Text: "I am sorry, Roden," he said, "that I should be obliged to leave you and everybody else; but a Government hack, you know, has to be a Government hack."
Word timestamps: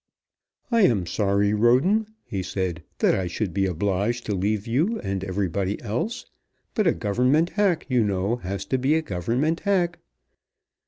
"I 0.71 0.81
am 0.81 1.05
sorry, 1.05 1.53
Roden," 1.53 2.07
he 2.25 2.41
said, 2.41 2.81
"that 2.97 3.13
I 3.13 3.27
should 3.27 3.53
be 3.53 3.67
obliged 3.67 4.25
to 4.25 4.33
leave 4.35 4.65
you 4.65 4.99
and 5.01 5.23
everybody 5.23 5.79
else; 5.83 6.25
but 6.73 6.87
a 6.87 6.91
Government 6.93 7.51
hack, 7.51 7.85
you 7.87 8.03
know, 8.03 8.37
has 8.37 8.65
to 8.65 8.79
be 8.79 8.95
a 8.95 9.03
Government 9.03 9.59
hack." 9.59 9.99